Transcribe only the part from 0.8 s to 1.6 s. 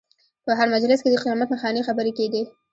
کې د قیامت